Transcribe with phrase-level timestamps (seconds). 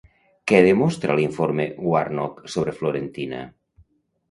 [0.51, 3.45] Què demostra l'Informe Warnock sobre Florentina?